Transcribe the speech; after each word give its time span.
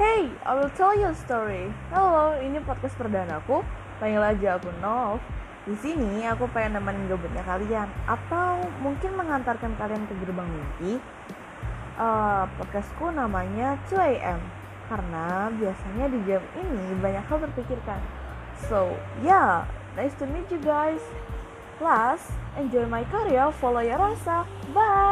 Hey, 0.00 0.32
I 0.48 0.56
will 0.56 0.72
tell 0.80 0.96
you 0.96 1.12
a 1.12 1.16
story. 1.28 1.68
Halo, 1.92 2.32
ini 2.40 2.56
podcast 2.64 2.96
perdanaku. 2.96 3.60
Panggil 4.00 4.24
aja 4.24 4.56
aku 4.56 4.72
Nov. 4.80 5.20
Di 5.68 5.76
sini 5.76 6.24
aku 6.24 6.48
pengen 6.56 6.80
nemenin 6.80 7.04
gabutnya 7.04 7.44
kalian 7.44 7.84
atau 8.08 8.64
mungkin 8.80 9.12
mengantarkan 9.12 9.76
kalian 9.76 10.08
ke 10.08 10.16
gerbang 10.24 10.48
mimpi. 10.48 10.96
Uh, 12.00 12.48
podcastku 12.56 13.12
namanya 13.12 13.76
2am 13.92 14.40
karena 14.88 15.52
biasanya 15.60 16.08
di 16.08 16.18
jam 16.24 16.40
ini 16.56 16.96
banyak 16.96 17.24
hal 17.28 17.36
terpikirkan. 17.44 18.00
So, 18.72 18.96
yeah, 19.20 19.68
nice 20.00 20.16
to 20.16 20.24
meet 20.24 20.48
you 20.48 20.64
guys. 20.64 21.04
Plus, 21.76 22.24
enjoy 22.56 22.88
my 22.88 23.04
career. 23.12 23.52
follow 23.52 23.84
your 23.84 24.00
rasa. 24.00 24.48
Bye. 24.72 25.09